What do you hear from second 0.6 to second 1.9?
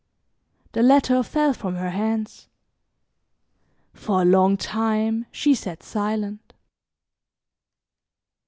The letter fell from